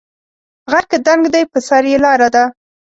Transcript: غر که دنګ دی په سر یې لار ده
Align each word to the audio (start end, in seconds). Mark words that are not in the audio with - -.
غر 0.71 0.85
که 0.91 0.97
دنګ 1.07 1.23
دی 1.33 1.43
په 1.51 1.59
سر 1.67 1.83
یې 1.91 1.97
لار 2.03 2.21
ده 2.33 2.43